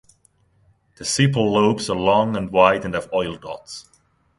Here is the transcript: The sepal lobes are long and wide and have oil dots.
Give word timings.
The 0.97 1.03
sepal 1.03 1.51
lobes 1.51 1.87
are 1.87 1.95
long 1.95 2.35
and 2.35 2.49
wide 2.49 2.85
and 2.85 2.95
have 2.95 3.13
oil 3.13 3.37
dots. 3.37 3.85